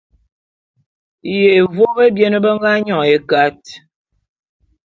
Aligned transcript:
Yévô 1.33 1.85
bebien 1.97 2.33
be 2.43 2.49
nga 2.57 2.71
nyon 2.85 3.03
ékat. 3.15 3.61